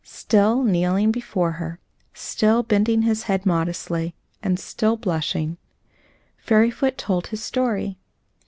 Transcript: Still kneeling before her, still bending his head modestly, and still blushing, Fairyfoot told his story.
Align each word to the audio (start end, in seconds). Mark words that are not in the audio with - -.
Still 0.03 0.63
kneeling 0.63 1.11
before 1.11 1.51
her, 1.51 1.77
still 2.11 2.63
bending 2.63 3.03
his 3.03 3.21
head 3.29 3.45
modestly, 3.45 4.15
and 4.41 4.59
still 4.59 4.97
blushing, 4.97 5.57
Fairyfoot 6.39 6.97
told 6.97 7.27
his 7.27 7.43
story. 7.43 7.99